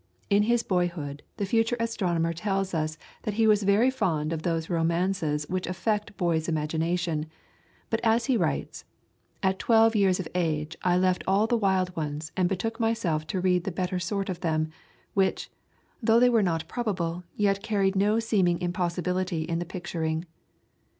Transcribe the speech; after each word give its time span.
In 0.31 0.41
his 0.41 0.63
boyhood 0.63 1.21
the 1.37 1.45
future 1.45 1.77
astronomer 1.79 2.33
tells 2.33 2.73
us 2.73 2.97
that 3.21 3.35
he 3.35 3.45
was 3.45 3.61
very 3.61 3.91
fond 3.91 4.33
of 4.33 4.41
those 4.41 4.67
romances 4.67 5.47
which 5.47 5.67
affect 5.67 6.17
boy's 6.17 6.49
imagination, 6.49 7.27
but 7.91 7.99
as 8.03 8.25
he 8.25 8.35
writes, 8.35 8.83
"At 9.43 9.59
twelve 9.59 9.95
years 9.95 10.19
of 10.19 10.27
age 10.33 10.75
I 10.81 10.97
left 10.97 11.23
all 11.27 11.45
the 11.45 11.55
wild 11.55 11.95
ones 11.95 12.31
and 12.35 12.49
betook 12.49 12.79
myself 12.79 13.27
to 13.27 13.39
read 13.41 13.63
the 13.63 13.69
better 13.71 13.99
sort 13.99 14.27
of 14.27 14.39
them, 14.39 14.69
which, 15.13 15.51
though 16.01 16.19
they 16.19 16.29
were 16.31 16.41
not 16.41 16.67
probable, 16.67 17.23
yet 17.35 17.61
carried 17.61 17.95
no 17.95 18.17
seeming 18.19 18.59
impossibility 18.59 19.43
in 19.43 19.59
the 19.59 19.65
picturing." 19.65 20.25